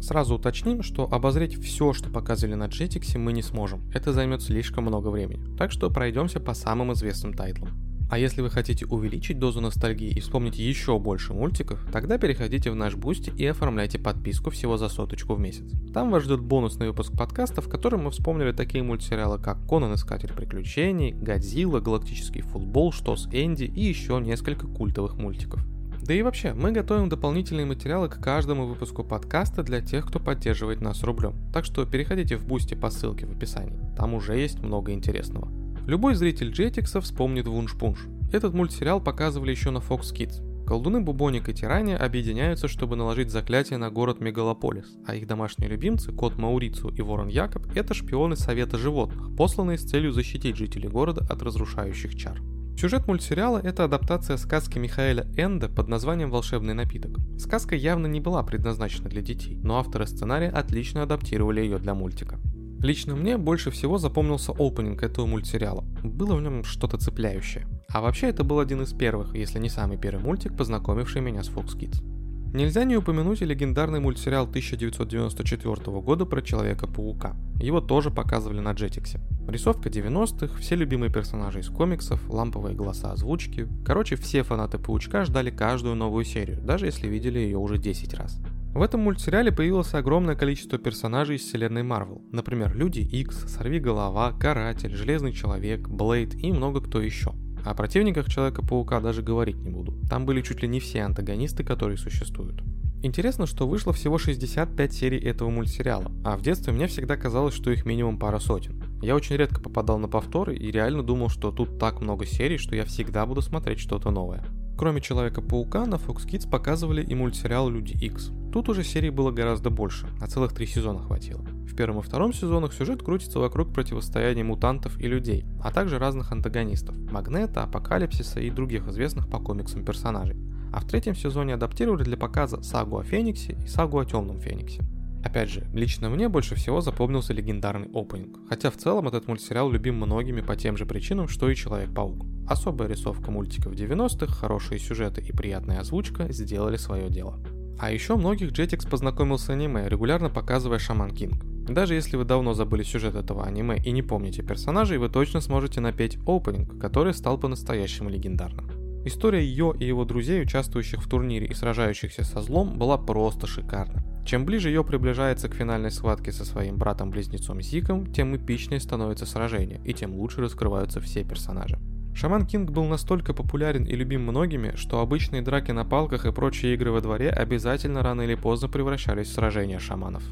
Сразу 0.02 0.36
уточним, 0.36 0.82
что 0.82 1.08
обозреть 1.12 1.62
все, 1.64 1.94
что 1.94 2.10
показывали 2.10 2.56
на 2.56 2.66
Jetix, 2.66 3.18
мы 3.20 3.34
не 3.34 3.44
сможем. 3.44 3.88
Это 3.94 4.14
займет 4.14 4.42
слишком 4.42 4.86
много 4.86 5.10
времени. 5.10 5.56
Так 5.58 5.72
что 5.72 5.92
пройдемся 5.92 6.40
по 6.40 6.56
самым 6.56 6.92
известным 6.94 7.34
тайтлам. 7.34 7.70
А 8.12 8.18
если 8.18 8.42
вы 8.42 8.50
хотите 8.50 8.86
увеличить 8.88 9.40
дозу 9.40 9.62
ностальгии 9.62 10.10
и 10.10 10.20
вспомнить 10.20 10.60
еще 10.60 11.00
больше 11.00 11.34
мультиков, 11.34 11.80
тогда 11.94 12.18
переходите 12.18 12.70
в 12.70 12.76
наш 12.76 12.96
Boosty 12.96 13.32
и 13.38 13.46
оформляйте 13.46 14.00
подписку 14.00 14.50
всего 14.50 14.76
за 14.76 14.90
соточку 14.90 15.36
в 15.36 15.40
месяц. 15.40 15.72
Там 15.94 16.10
вас 16.12 16.24
ждет 16.24 16.42
бонусный 16.42 16.88
выпуск 16.88 17.14
подкаста, 17.18 17.62
в 17.62 17.70
котором 17.70 18.04
мы 18.04 18.12
вспомнили 18.12 18.52
такие 18.52 18.84
мультсериалы, 18.84 19.40
как 19.40 19.66
Конан 19.66 19.94
Искатель 19.94 20.34
Приключений, 20.34 21.14
Годзилла, 21.14 21.80
Галактический 21.80 22.42
Футбол, 22.42 22.92
Что 22.92 23.16
с 23.16 23.28
Энди 23.28 23.64
и 23.64 23.86
еще 23.86 24.20
несколько 24.20 24.68
культовых 24.68 25.16
мультиков. 25.16 25.66
Да 26.12 26.16
и 26.16 26.24
вообще, 26.24 26.54
мы 26.54 26.74
готовим 26.74 27.08
дополнительные 27.08 27.66
материалы 27.66 28.10
к 28.10 28.20
каждому 28.20 28.66
выпуску 28.66 29.02
подкаста 29.02 29.64
для 29.64 29.80
тех, 29.80 30.06
кто 30.06 30.20
поддерживает 30.20 30.82
нас 30.82 31.04
рублем. 31.04 31.36
Так 31.54 31.64
что 31.64 31.86
переходите 31.86 32.36
в 32.36 32.46
Boosty 32.46 32.74
по 32.74 32.90
ссылке 32.90 33.26
в 33.26 33.32
описании. 33.32 33.80
Там 33.96 34.14
уже 34.14 34.36
есть 34.36 34.60
много 34.60 34.92
интересного. 34.92 35.48
Любой 35.88 36.16
зритель 36.16 36.52
Джетикса 36.52 37.00
вспомнит 37.00 37.48
Вунш-Пунш. 37.48 38.10
Этот 38.34 38.54
мультсериал 38.54 39.00
показывали 39.00 39.52
еще 39.52 39.70
на 39.70 39.78
Fox 39.78 40.14
Kids. 40.14 40.66
Колдуны 40.68 41.00
Бубоник 41.00 41.48
и 41.48 41.54
Тирания 41.54 41.96
объединяются, 41.96 42.68
чтобы 42.68 42.98
наложить 42.98 43.32
заклятие 43.32 43.78
на 43.78 43.90
город 43.90 44.20
Мегалополис, 44.20 44.98
а 45.08 45.16
их 45.16 45.28
домашние 45.28 45.70
любимцы, 45.70 46.12
кот 46.12 46.38
Маурицу 46.38 46.90
и 46.90 47.02
ворон 47.02 47.30
Якоб, 47.30 47.68
это 47.74 47.94
шпионы 47.94 48.36
Совета 48.36 48.78
Животных, 48.78 49.34
посланные 49.38 49.78
с 49.78 49.84
целью 49.86 50.12
защитить 50.12 50.58
жителей 50.58 50.90
города 50.90 51.26
от 51.30 51.42
разрушающих 51.42 52.18
чар. 52.18 52.42
Сюжет 52.78 53.08
мультсериала– 53.08 53.60
это 53.64 53.84
адаптация 53.84 54.38
сказки 54.38 54.80
Михаэля 54.80 55.28
Энда 55.38 55.70
под 55.70 55.88
названием 55.88 56.32
«Волшебный 56.32 56.74
напиток». 56.74 57.20
Сказка 57.38 57.76
явно 57.76 58.08
не 58.08 58.20
была 58.20 58.42
предназначена 58.44 59.08
для 59.10 59.22
детей, 59.22 59.60
но 59.62 59.78
авторы 59.78 60.08
сценария 60.08 60.50
отлично 60.50 61.04
адаптировали 61.04 61.62
ее 61.62 61.78
для 61.78 61.94
мультика. 61.94 62.40
Лично 62.82 63.16
мне 63.16 63.38
больше 63.38 63.70
всего 63.70 64.00
запомнился 64.00 64.52
опенинг 64.54 65.04
этого 65.04 65.28
мультсериала. 65.28 65.86
Было 66.04 66.36
в 66.36 66.42
нем 66.42 66.64
что-то 66.64 66.98
цепляющее. 66.98 67.68
А 67.90 68.02
вообще 68.02 68.30
это 68.30 68.44
был 68.44 68.60
один 68.60 68.82
из 68.82 68.92
первых, 68.92 69.36
если 69.36 69.60
не 69.60 69.70
самый 69.70 69.98
первый 69.98 70.24
мультик, 70.24 70.58
познакомивший 70.58 71.22
меня 71.22 71.44
с 71.44 71.50
Fox 71.50 71.78
Kids. 71.78 72.11
Нельзя 72.54 72.84
не 72.84 72.98
упомянуть 72.98 73.42
и 73.42 73.46
легендарный 73.46 74.02
мультсериал 74.02 74.44
1994 74.44 76.02
года 76.02 76.26
про 76.26 76.42
Человека-паука. 76.42 77.38
Его 77.62 77.80
тоже 77.80 78.12
показывали 78.12 78.60
на 78.60 78.74
Jetix. 78.74 79.22
Рисовка 79.48 79.88
90-х, 79.88 80.60
все 80.60 80.76
любимые 80.76 81.12
персонажи 81.14 81.60
из 81.60 81.70
комиксов, 81.70 82.30
ламповые 82.30 82.76
голоса 82.76 83.14
озвучки. 83.14 83.70
Короче, 83.86 84.18
все 84.18 84.44
фанаты 84.44 84.80
Паучка 84.80 85.24
ждали 85.24 85.50
каждую 85.50 85.96
новую 85.96 86.26
серию, 86.26 86.62
даже 86.62 86.88
если 86.88 87.08
видели 87.08 87.40
ее 87.40 87.58
уже 87.58 87.78
10 87.78 88.14
раз. 88.16 88.42
В 88.74 88.82
этом 88.82 89.02
мультсериале 89.02 89.54
появилось 89.54 89.94
огромное 89.94 90.36
количество 90.36 90.78
персонажей 90.78 91.38
из 91.38 91.44
вселенной 91.44 91.84
Марвел. 91.84 92.22
Например, 92.32 92.76
Люди 92.76 93.00
Икс, 93.00 93.50
Сорвиголова, 93.50 94.34
Каратель, 94.38 94.96
Железный 94.96 95.32
Человек, 95.32 95.88
Блейд 95.88 96.36
и 96.36 96.52
много 96.52 96.82
кто 96.82 97.02
еще. 97.02 97.34
О 97.64 97.74
противниках 97.74 98.30
Человека-паука 98.30 99.00
даже 99.00 99.22
говорить 99.22 99.58
не 99.58 99.70
буду. 99.70 99.94
Там 100.10 100.26
были 100.26 100.42
чуть 100.42 100.62
ли 100.62 100.68
не 100.68 100.80
все 100.80 101.04
антагонисты, 101.04 101.64
которые 101.64 101.98
существуют. 101.98 102.64
Интересно, 103.04 103.48
что 103.48 103.68
вышло 103.68 103.94
всего 103.94 104.20
65 104.20 104.94
серий 104.94 105.18
этого 105.18 105.50
мультсериала, 105.50 106.12
а 106.24 106.38
в 106.38 106.44
детстве 106.44 106.72
мне 106.72 106.86
всегда 106.86 107.18
казалось, 107.18 107.56
что 107.56 107.72
их 107.72 107.86
минимум 107.86 108.20
пара 108.20 108.38
сотен. 108.38 108.84
Я 109.02 109.16
очень 109.16 109.36
редко 109.36 109.60
попадал 109.60 109.98
на 109.98 110.08
повторы 110.08 110.56
и 110.56 110.70
реально 110.70 111.02
думал, 111.02 111.30
что 111.30 111.52
тут 111.52 111.80
так 111.80 112.02
много 112.02 112.28
серий, 112.28 112.58
что 112.58 112.76
я 112.76 112.86
всегда 112.86 113.26
буду 113.26 113.42
смотреть 113.42 113.80
что-то 113.80 114.12
новое. 114.12 114.44
Кроме 114.78 115.02
Человека-паука, 115.02 115.86
на 115.88 115.96
Fox 115.96 116.28
Kids 116.28 116.50
показывали 116.50 117.04
и 117.04 117.16
мультсериал 117.16 117.70
Люди 117.70 117.94
Икс. 118.04 118.32
Тут 118.52 118.68
уже 118.68 118.84
серий 118.84 119.10
было 119.10 119.32
гораздо 119.32 119.70
больше, 119.70 120.08
а 120.20 120.28
целых 120.28 120.54
три 120.54 120.66
сезона 120.66 121.00
хватило. 121.00 121.42
В 121.42 121.74
первом 121.74 122.00
и 122.00 122.02
втором 122.02 122.34
сезонах 122.34 122.74
сюжет 122.74 123.02
крутится 123.02 123.40
вокруг 123.40 123.74
противостояния 123.74 124.44
мутантов 124.44 125.00
и 125.00 125.08
людей, 125.08 125.46
а 125.64 125.72
также 125.72 126.00
разных 126.00 126.34
антагонистов– 126.34 126.98
Магнета, 127.12 127.64
Апокалипсиса 127.64 128.42
и 128.42 128.50
других 128.50 128.90
известных 128.90 129.30
по 129.30 129.40
комиксам 129.40 129.86
персонажей. 129.86 130.36
А 130.74 130.82
в 130.82 130.86
третьем 130.86 131.16
сезоне 131.16 131.54
адаптировали 131.54 132.04
для 132.04 132.18
показа 132.18 132.62
сагу 132.62 132.98
о 132.98 133.04
Фениксе 133.04 133.58
и 133.64 133.68
сагу 133.68 134.00
о 134.00 134.06
Темном 134.06 134.38
Фениксе. 134.40 134.84
Опять 135.24 135.50
же, 135.50 135.66
лично 135.74 136.10
мне 136.10 136.28
больше 136.28 136.56
всего 136.56 136.82
запомнился 136.82 137.32
легендарный 137.32 137.88
опенинг, 137.94 138.40
хотя 138.50 138.70
в 138.70 138.76
целом 138.76 139.08
этот 139.08 139.28
мультсериал 139.28 139.72
любим 139.72 139.96
многими 139.96 140.42
по 140.42 140.58
тем 140.58 140.76
же 140.76 140.86
причинам, 140.86 141.30
что 141.30 141.50
и 141.50 141.56
Человек-паук. 141.56 142.26
Особая 142.50 142.90
рисовка 142.90 143.32
мультиков 143.32 143.74
90-х, 143.74 144.34
хорошие 144.34 144.80
сюжеты 144.80 145.22
и 145.22 145.32
приятная 145.32 145.80
озвучка 145.80 146.32
сделали 146.34 146.76
свое 146.76 147.10
дело. 147.10 147.40
А 147.82 147.90
еще 147.90 148.16
многих 148.16 148.52
Jetix 148.52 148.88
познакомил 148.88 149.40
с 149.40 149.50
аниме, 149.50 149.90
регулярно 149.90 150.30
показывая 150.30 150.78
Шаман 150.78 151.10
Кинг. 151.16 151.44
Даже 151.68 151.96
если 151.96 152.16
вы 152.16 152.26
давно 152.26 152.54
забыли 152.54 152.84
сюжет 152.84 153.16
этого 153.16 153.44
аниме 153.44 153.82
и 153.84 153.90
не 153.90 154.04
помните 154.04 154.44
персонажей, 154.44 155.00
вы 155.00 155.10
точно 155.10 155.42
сможете 155.42 155.82
напеть 155.82 156.20
опенинг, 156.28 156.80
который 156.80 157.16
стал 157.16 157.40
по-настоящему 157.40 158.12
легендарным. 158.12 158.70
История 159.04 159.44
Йо 159.44 159.72
и 159.72 159.86
его 159.86 160.06
друзей, 160.06 160.44
участвующих 160.44 161.02
в 161.02 161.10
турнире 161.10 161.48
и 161.48 161.56
сражающихся 161.56 162.24
со 162.24 162.44
злом, 162.44 162.78
была 162.78 163.00
просто 163.00 163.48
шикарна. 163.48 164.04
Чем 164.28 164.46
ближе 164.46 164.70
ее 164.70 164.84
приближается 164.84 165.50
к 165.50 165.56
финальной 165.56 165.90
схватке 165.90 166.32
со 166.32 166.46
своим 166.46 166.78
братом-близнецом 166.78 167.64
Зиком, 167.64 168.14
тем 168.14 168.36
эпичнее 168.36 168.80
становится 168.80 169.26
сражение, 169.26 169.82
и 169.84 169.96
тем 169.96 170.14
лучше 170.14 170.42
раскрываются 170.42 171.02
все 171.02 171.24
персонажи. 171.24 171.80
Шаман 172.14 172.46
Кинг 172.46 172.72
был 172.72 172.86
настолько 172.86 173.34
популярен 173.34 173.86
и 173.86 173.96
любим 173.96 174.24
многими, 174.24 174.74
что 174.76 175.00
обычные 175.00 175.42
драки 175.42 175.72
на 175.72 175.86
палках 175.86 176.26
и 176.26 176.32
прочие 176.32 176.74
игры 176.74 176.92
во 176.92 177.02
дворе 177.02 177.30
обязательно 177.30 178.04
рано 178.04 178.22
или 178.22 178.36
поздно 178.36 178.68
превращались 178.68 179.28
в 179.28 179.34
сражения 179.34 179.80
шаманов. 179.80 180.24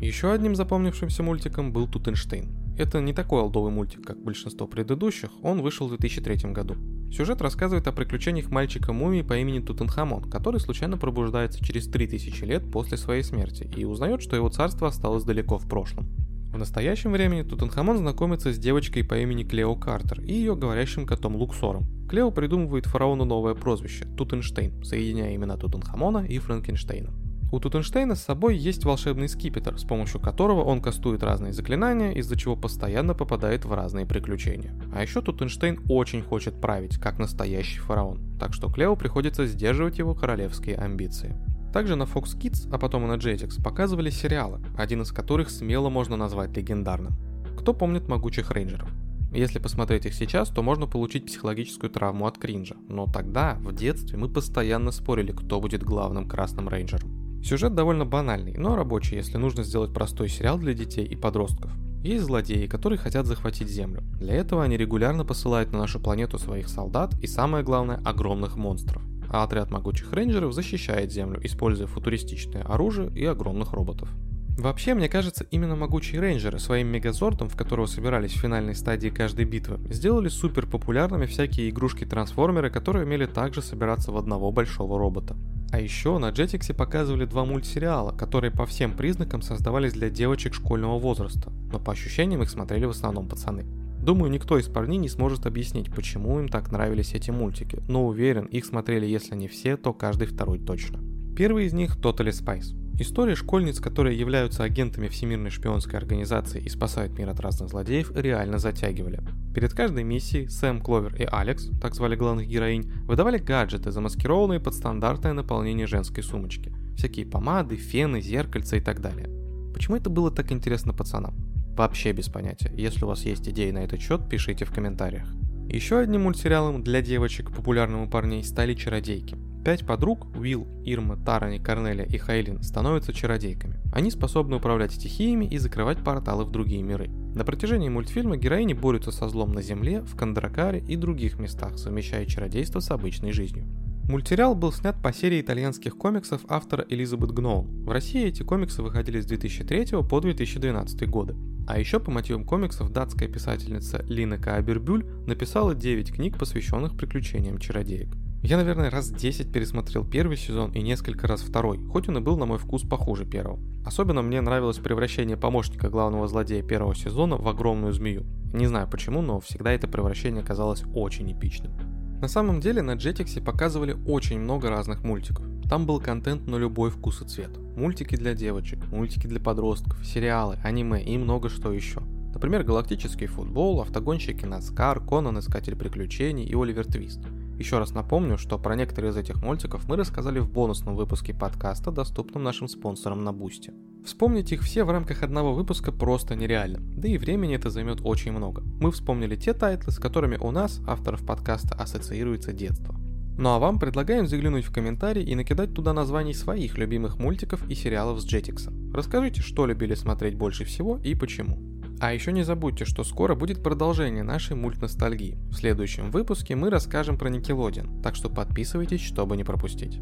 Еще 0.00 0.32
одним 0.32 0.54
запомнившимся 0.54 1.22
мультиком 1.22 1.72
был 1.72 1.88
Тутенштейн. 1.88 2.50
Это 2.76 3.00
не 3.00 3.12
такой 3.12 3.42
олдовый 3.42 3.70
мультик, 3.70 4.04
как 4.04 4.22
большинство 4.22 4.66
предыдущих, 4.66 5.30
он 5.42 5.62
вышел 5.62 5.86
в 5.86 5.90
2003 5.90 6.52
году. 6.52 6.76
Сюжет 7.12 7.42
рассказывает 7.42 7.86
о 7.86 7.92
приключениях 7.92 8.50
мальчика-мумии 8.50 9.20
по 9.20 9.36
имени 9.36 9.60
Тутанхамон, 9.60 10.30
который 10.30 10.60
случайно 10.60 10.96
пробуждается 10.96 11.62
через 11.62 11.86
3000 11.86 12.44
лет 12.44 12.70
после 12.70 12.96
своей 12.96 13.22
смерти 13.22 13.70
и 13.76 13.84
узнает, 13.84 14.22
что 14.22 14.34
его 14.34 14.48
царство 14.48 14.88
осталось 14.88 15.24
далеко 15.24 15.58
в 15.58 15.68
прошлом. 15.68 16.08
В 16.52 16.58
настоящем 16.58 17.12
времени 17.12 17.42
Тутанхамон 17.42 17.96
знакомится 17.96 18.52
с 18.52 18.58
девочкой 18.58 19.04
по 19.04 19.18
имени 19.18 19.42
Клео 19.42 19.74
Картер 19.74 20.20
и 20.20 20.34
ее 20.34 20.54
говорящим 20.54 21.06
котом 21.06 21.34
Луксором. 21.34 21.86
Клео 22.10 22.30
придумывает 22.30 22.84
фараону 22.84 23.24
новое 23.24 23.54
прозвище– 23.54 24.04
Тутенштейн, 24.18 24.84
соединяя 24.84 25.34
имена 25.34 25.56
Тутанхамона 25.56 26.26
и 26.26 26.38
Франкенштейна. 26.38 27.10
У 27.50 27.58
Тутенштейна 27.58 28.14
с 28.14 28.22
собой 28.22 28.54
есть 28.54 28.84
волшебный 28.84 29.28
скипетр, 29.28 29.78
с 29.78 29.84
помощью 29.84 30.20
которого 30.20 30.62
он 30.62 30.82
кастует 30.82 31.22
разные 31.22 31.54
заклинания, 31.54 32.12
из-за 32.12 32.36
чего 32.36 32.54
постоянно 32.54 33.14
попадает 33.14 33.64
в 33.64 33.72
разные 33.72 34.04
приключения. 34.04 34.74
А 34.94 35.00
еще 35.00 35.22
Тутенштейн 35.22 35.80
очень 35.88 36.22
хочет 36.22 36.60
править, 36.60 36.98
как 36.98 37.18
настоящий 37.18 37.78
фараон, 37.78 38.20
так 38.38 38.52
что 38.52 38.70
Клео 38.70 38.94
приходится 38.94 39.46
сдерживать 39.46 39.98
его 39.98 40.14
королевские 40.14 40.76
амбиции. 40.76 41.34
Также 41.72 41.96
на 41.96 42.02
Fox 42.02 42.36
Kids, 42.38 42.68
а 42.70 42.78
потом 42.78 43.04
и 43.04 43.08
на 43.08 43.14
Jetix 43.14 43.62
показывали 43.62 44.10
сериалы, 44.10 44.60
один 44.76 45.02
из 45.02 45.10
которых 45.10 45.50
смело 45.50 45.88
можно 45.88 46.16
назвать 46.16 46.56
легендарным. 46.56 47.14
Кто 47.58 47.72
помнит 47.72 48.08
могучих 48.08 48.50
рейнджеров? 48.50 48.90
Если 49.32 49.58
посмотреть 49.58 50.04
их 50.04 50.12
сейчас, 50.12 50.50
то 50.50 50.62
можно 50.62 50.86
получить 50.86 51.24
психологическую 51.24 51.88
травму 51.88 52.26
от 52.26 52.36
кринжа, 52.36 52.76
но 52.88 53.06
тогда, 53.06 53.56
в 53.62 53.74
детстве, 53.74 54.18
мы 54.18 54.28
постоянно 54.28 54.90
спорили, 54.90 55.32
кто 55.32 55.58
будет 55.58 55.82
главным 55.82 56.28
красным 56.28 56.68
рейнджером. 56.68 57.42
Сюжет 57.42 57.74
довольно 57.74 58.04
банальный, 58.04 58.58
но 58.58 58.76
рабочий, 58.76 59.16
если 59.16 59.38
нужно 59.38 59.64
сделать 59.64 59.94
простой 59.94 60.28
сериал 60.28 60.58
для 60.58 60.74
детей 60.74 61.06
и 61.06 61.16
подростков. 61.16 61.72
Есть 62.02 62.24
злодеи, 62.24 62.66
которые 62.66 62.98
хотят 62.98 63.26
захватить 63.26 63.68
Землю. 63.68 64.02
Для 64.20 64.34
этого 64.34 64.62
они 64.62 64.76
регулярно 64.76 65.24
посылают 65.24 65.72
на 65.72 65.78
нашу 65.78 65.98
планету 65.98 66.38
своих 66.38 66.68
солдат 66.68 67.14
и, 67.22 67.26
самое 67.26 67.64
главное, 67.64 68.00
огромных 68.04 68.56
монстров. 68.56 69.02
А 69.32 69.44
отряд 69.44 69.70
могучих 69.70 70.12
рейнджеров 70.12 70.52
защищает 70.52 71.10
Землю, 71.10 71.40
используя 71.42 71.86
футуристичное 71.86 72.62
оружие 72.62 73.10
и 73.16 73.24
огромных 73.24 73.72
роботов. 73.72 74.10
Вообще, 74.58 74.92
мне 74.92 75.08
кажется, 75.08 75.46
именно 75.50 75.74
могучие 75.74 76.20
рейнджеры 76.20 76.58
своим 76.58 76.88
мегазортом, 76.88 77.48
в 77.48 77.56
которого 77.56 77.86
собирались 77.86 78.32
в 78.32 78.40
финальной 78.40 78.74
стадии 78.74 79.08
каждой 79.08 79.46
битвы, 79.46 79.80
сделали 79.90 80.28
супер 80.28 80.66
популярными 80.66 81.24
всякие 81.24 81.70
игрушки-трансформеры, 81.70 82.68
которые 82.70 83.06
умели 83.06 83.24
также 83.24 83.62
собираться 83.62 84.12
в 84.12 84.18
одного 84.18 84.52
большого 84.52 84.98
робота. 84.98 85.34
А 85.72 85.80
еще 85.80 86.18
на 86.18 86.28
Jetix 86.28 86.74
показывали 86.74 87.24
два 87.24 87.46
мультсериала, 87.46 88.12
которые 88.12 88.50
по 88.50 88.66
всем 88.66 88.94
признакам 88.94 89.40
создавались 89.40 89.94
для 89.94 90.10
девочек 90.10 90.52
школьного 90.52 90.98
возраста, 90.98 91.50
но 91.72 91.78
по 91.78 91.92
ощущениям 91.92 92.42
их 92.42 92.50
смотрели 92.50 92.84
в 92.84 92.90
основном 92.90 93.26
пацаны. 93.26 93.64
Думаю, 94.02 94.32
никто 94.32 94.58
из 94.58 94.66
парней 94.66 94.98
не 94.98 95.08
сможет 95.08 95.46
объяснить, 95.46 95.94
почему 95.94 96.40
им 96.40 96.48
так 96.48 96.72
нравились 96.72 97.14
эти 97.14 97.30
мультики, 97.30 97.78
но 97.86 98.04
уверен, 98.06 98.46
их 98.46 98.64
смотрели 98.64 99.06
если 99.06 99.36
не 99.36 99.46
все, 99.46 99.76
то 99.76 99.92
каждый 99.92 100.26
второй 100.26 100.58
точно. 100.58 100.98
Первый 101.36 101.66
из 101.66 101.72
них 101.72 101.96
Totally 101.96 102.30
Spice. 102.30 102.76
История 102.98 103.36
школьниц, 103.36 103.80
которые 103.80 104.18
являются 104.18 104.64
агентами 104.64 105.08
Всемирной 105.08 105.50
шпионской 105.50 105.98
организации 105.98 106.60
и 106.60 106.68
спасают 106.68 107.16
мир 107.16 107.30
от 107.30 107.40
разных 107.40 107.70
злодеев, 107.70 108.10
реально 108.14 108.58
затягивали. 108.58 109.20
Перед 109.54 109.72
каждой 109.72 110.02
миссией 110.02 110.48
Сэм, 110.48 110.80
Кловер 110.80 111.14
и 111.14 111.24
Алекс, 111.24 111.70
так 111.80 111.94
звали 111.94 112.16
главных 112.16 112.48
героинь, 112.48 112.92
выдавали 113.06 113.38
гаджеты, 113.38 113.92
замаскированные 113.92 114.60
под 114.60 114.74
стандартное 114.74 115.32
наполнение 115.32 115.86
женской 115.86 116.24
сумочки. 116.24 116.74
Всякие 116.96 117.24
помады, 117.24 117.76
фены, 117.76 118.20
зеркальца 118.20 118.76
и 118.76 118.80
так 118.80 119.00
далее. 119.00 119.28
Почему 119.72 119.96
это 119.96 120.10
было 120.10 120.30
так 120.30 120.52
интересно 120.52 120.92
пацанам? 120.92 121.51
Вообще 121.76 122.12
без 122.12 122.28
понятия. 122.28 122.72
Если 122.76 123.04
у 123.04 123.08
вас 123.08 123.24
есть 123.24 123.48
идеи 123.48 123.70
на 123.70 123.78
этот 123.78 124.00
счет, 124.00 124.28
пишите 124.28 124.64
в 124.64 124.72
комментариях. 124.72 125.26
Еще 125.68 125.98
одним 125.98 126.22
мультсериалом 126.22 126.82
для 126.82 127.00
девочек, 127.00 127.50
популярным 127.50 128.02
у 128.02 128.08
парней, 128.08 128.44
стали 128.44 128.74
«Чародейки». 128.74 129.36
Пять 129.64 129.86
подруг, 129.86 130.26
Уилл, 130.36 130.66
Ирма, 130.84 131.16
Тарани, 131.16 131.58
Корнелия 131.58 132.04
и 132.04 132.18
Хейлин, 132.18 132.62
становятся 132.62 133.12
чародейками. 133.12 133.78
Они 133.92 134.10
способны 134.10 134.56
управлять 134.56 134.92
стихиями 134.92 135.44
и 135.44 135.56
закрывать 135.56 136.02
порталы 136.02 136.44
в 136.44 136.50
другие 136.50 136.82
миры. 136.82 137.08
На 137.34 137.44
протяжении 137.44 137.88
мультфильма 137.88 138.36
героини 138.36 138.74
борются 138.74 139.12
со 139.12 139.28
злом 139.28 139.52
на 139.52 139.62
Земле, 139.62 140.02
в 140.02 140.16
Кандракаре 140.16 140.80
и 140.80 140.96
других 140.96 141.38
местах, 141.38 141.78
совмещая 141.78 142.26
чародейство 142.26 142.80
с 142.80 142.90
обычной 142.90 143.30
жизнью. 143.30 143.66
Мультсериал 144.08 144.56
был 144.56 144.72
снят 144.72 145.00
по 145.00 145.12
серии 145.12 145.40
итальянских 145.40 145.96
комиксов 145.96 146.40
автора 146.48 146.84
Элизабет 146.88 147.30
Гноун. 147.30 147.84
В 147.84 147.90
России 147.90 148.26
эти 148.26 148.42
комиксы 148.42 148.82
выходили 148.82 149.20
с 149.20 149.26
2003 149.26 150.02
по 150.02 150.20
2012 150.20 151.08
годы. 151.08 151.36
А 151.66 151.78
еще 151.78 152.00
по 152.00 152.10
мотивам 152.10 152.44
комиксов 152.44 152.90
датская 152.90 153.28
писательница 153.28 154.04
Лина 154.08 154.38
Каабербюль 154.38 155.04
написала 155.26 155.74
9 155.74 156.12
книг, 156.12 156.38
посвященных 156.38 156.96
приключениям 156.96 157.58
чародеек. 157.58 158.16
Я, 158.42 158.56
наверное, 158.56 158.90
раз 158.90 159.08
10 159.08 159.52
пересмотрел 159.52 160.04
первый 160.04 160.36
сезон 160.36 160.72
и 160.72 160.82
несколько 160.82 161.28
раз 161.28 161.42
второй, 161.42 161.78
хоть 161.86 162.08
он 162.08 162.18
и 162.18 162.20
был 162.20 162.36
на 162.36 162.44
мой 162.44 162.58
вкус 162.58 162.82
похуже 162.82 163.24
первого. 163.24 163.60
Особенно 163.86 164.22
мне 164.22 164.40
нравилось 164.40 164.78
превращение 164.78 165.36
помощника 165.36 165.88
главного 165.88 166.26
злодея 166.26 166.62
первого 166.62 166.94
сезона 166.94 167.36
в 167.36 167.46
огромную 167.46 167.92
змею. 167.92 168.24
Не 168.52 168.66
знаю 168.66 168.88
почему, 168.90 169.22
но 169.22 169.38
всегда 169.38 169.72
это 169.72 169.86
превращение 169.86 170.42
казалось 170.42 170.82
очень 170.92 171.30
эпичным. 171.32 171.91
На 172.22 172.28
самом 172.28 172.60
деле 172.60 172.82
на 172.82 172.92
Jetix 172.92 173.42
показывали 173.42 173.96
очень 174.06 174.38
много 174.38 174.70
разных 174.70 175.02
мультиков. 175.02 175.44
Там 175.68 175.86
был 175.86 175.98
контент 175.98 176.46
на 176.46 176.54
любой 176.54 176.90
вкус 176.90 177.20
и 177.20 177.24
цвет. 177.24 177.50
Мультики 177.76 178.14
для 178.14 178.32
девочек, 178.32 178.78
мультики 178.92 179.26
для 179.26 179.40
подростков, 179.40 180.06
сериалы, 180.06 180.56
аниме 180.62 181.02
и 181.02 181.18
много 181.18 181.48
что 181.48 181.72
еще. 181.72 182.00
Например, 182.32 182.62
галактический 182.62 183.26
футбол, 183.26 183.80
автогонщики 183.80 184.44
NASCAR, 184.44 185.00
Конан 185.04 185.40
Искатель 185.40 185.74
приключений 185.74 186.44
и 186.44 186.54
Оливер 186.54 186.86
Твист– 186.86 187.18
еще 187.62 187.78
раз 187.78 187.92
напомню, 187.92 188.38
что 188.38 188.58
про 188.58 188.74
некоторые 188.74 189.12
из 189.12 189.16
этих 189.16 189.40
мультиков 189.40 189.88
мы 189.88 189.96
рассказали 189.96 190.40
в 190.40 190.50
бонусном 190.50 190.96
выпуске 190.96 191.32
подкаста, 191.32 191.92
доступном 191.92 192.42
нашим 192.42 192.66
спонсорам 192.66 193.22
на 193.22 193.32
Boosty. 193.32 193.72
Вспомнить 194.04 194.50
их 194.50 194.62
все 194.62 194.82
в 194.82 194.90
рамках 194.90 195.22
одного 195.22 195.54
выпуска 195.54 195.92
просто 195.92 196.34
нереально, 196.34 196.80
да 196.80 197.08
и 197.08 197.18
времени 197.18 197.54
это 197.54 197.70
займет 197.70 198.00
очень 198.02 198.32
много. 198.32 198.62
Мы 198.80 198.90
вспомнили 198.90 199.36
те 199.36 199.54
тайтлы, 199.54 199.92
с 199.92 199.98
которыми 199.98 200.38
у 200.38 200.50
нас, 200.50 200.80
авторов 200.88 201.24
подкаста, 201.24 201.76
ассоциируется 201.76 202.52
детство. 202.52 202.96
Ну 203.38 203.50
а 203.50 203.60
вам 203.60 203.78
предлагаем 203.78 204.26
заглянуть 204.26 204.64
в 204.64 204.72
комментарии 204.72 205.22
и 205.22 205.36
накидать 205.36 205.72
туда 205.72 205.92
названий 205.92 206.34
своих 206.34 206.76
любимых 206.78 207.18
мультиков 207.18 207.64
и 207.70 207.76
сериалов 207.76 208.20
с 208.20 208.26
Jetix. 208.26 208.92
Расскажите, 208.92 209.40
что 209.40 209.66
любили 209.66 209.94
смотреть 209.94 210.34
больше 210.34 210.64
всего 210.64 210.98
и 210.98 211.14
почему. 211.14 211.71
А 212.00 212.12
еще 212.12 212.32
не 212.32 212.42
забудьте, 212.42 212.84
что 212.84 213.04
скоро 213.04 213.34
будет 213.34 213.62
продолжение 213.62 214.22
нашей 214.22 214.56
мультностальгии. 214.56 215.38
В 215.50 215.54
следующем 215.54 216.10
выпуске 216.10 216.56
мы 216.56 216.70
расскажем 216.70 217.16
про 217.16 217.30
Nickelodeon, 217.30 218.02
так 218.02 218.16
что 218.16 218.28
подписывайтесь, 218.28 219.00
чтобы 219.00 219.36
не 219.36 219.44
пропустить. 219.44 220.00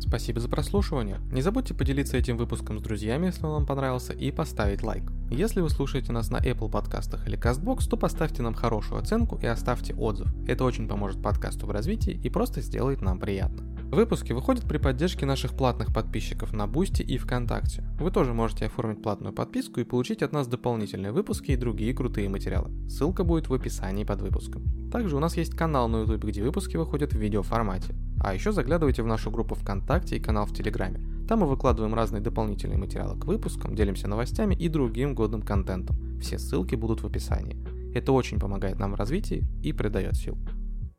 Спасибо 0.00 0.40
за 0.40 0.48
прослушивание. 0.48 1.20
Не 1.32 1.42
забудьте 1.42 1.74
поделиться 1.74 2.16
этим 2.16 2.36
выпуском 2.36 2.78
с 2.78 2.82
друзьями, 2.82 3.26
если 3.26 3.44
он 3.44 3.52
вам 3.52 3.66
понравился, 3.66 4.12
и 4.12 4.30
поставить 4.30 4.82
лайк. 4.82 5.12
Если 5.30 5.60
вы 5.60 5.68
слушаете 5.68 6.12
нас 6.12 6.30
на 6.30 6.38
Apple 6.38 6.70
подкастах 6.70 7.26
или 7.26 7.38
CastBox, 7.38 7.88
то 7.88 7.96
поставьте 7.96 8.42
нам 8.42 8.54
хорошую 8.54 9.00
оценку 9.00 9.38
и 9.42 9.46
оставьте 9.46 9.94
отзыв. 9.94 10.28
Это 10.46 10.64
очень 10.64 10.88
поможет 10.88 11.22
подкасту 11.22 11.66
в 11.66 11.70
развитии 11.70 12.18
и 12.22 12.30
просто 12.30 12.62
сделает 12.62 13.02
нам 13.02 13.18
приятно. 13.18 13.67
Выпуски 13.90 14.34
выходят 14.34 14.64
при 14.64 14.76
поддержке 14.76 15.24
наших 15.24 15.54
платных 15.54 15.94
подписчиков 15.94 16.52
на 16.52 16.66
Boosty 16.66 17.00
и 17.00 17.16
ВКонтакте. 17.16 17.82
Вы 17.98 18.10
тоже 18.10 18.34
можете 18.34 18.66
оформить 18.66 19.02
платную 19.02 19.32
подписку 19.32 19.80
и 19.80 19.84
получить 19.84 20.22
от 20.22 20.32
нас 20.32 20.46
дополнительные 20.46 21.10
выпуски 21.10 21.52
и 21.52 21.56
другие 21.56 21.94
крутые 21.94 22.28
материалы. 22.28 22.70
Ссылка 22.86 23.24
будет 23.24 23.48
в 23.48 23.54
описании 23.54 24.04
под 24.04 24.20
выпуском. 24.20 24.90
Также 24.92 25.16
у 25.16 25.20
нас 25.20 25.38
есть 25.38 25.54
канал 25.54 25.88
на 25.88 26.02
YouTube, 26.02 26.24
где 26.24 26.42
выпуски 26.42 26.76
выходят 26.76 27.14
в 27.14 27.18
видеоформате. 27.18 27.94
А 28.20 28.34
еще 28.34 28.52
заглядывайте 28.52 29.02
в 29.02 29.06
нашу 29.06 29.30
группу 29.30 29.54
ВКонтакте 29.54 30.16
и 30.16 30.20
канал 30.20 30.44
в 30.44 30.52
Телеграме. 30.52 31.00
Там 31.26 31.40
мы 31.40 31.46
выкладываем 31.46 31.94
разные 31.94 32.20
дополнительные 32.20 32.78
материалы 32.78 33.18
к 33.18 33.24
выпускам, 33.24 33.74
делимся 33.74 34.06
новостями 34.06 34.54
и 34.54 34.68
другим 34.68 35.14
годным 35.14 35.40
контентом. 35.40 35.96
Все 36.20 36.38
ссылки 36.38 36.74
будут 36.74 37.00
в 37.00 37.06
описании. 37.06 37.56
Это 37.94 38.12
очень 38.12 38.38
помогает 38.38 38.78
нам 38.78 38.92
в 38.92 38.96
развитии 38.96 39.46
и 39.62 39.72
придает 39.72 40.14
сил. 40.14 40.36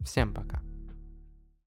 Всем 0.04 0.34
пока. 0.34 0.64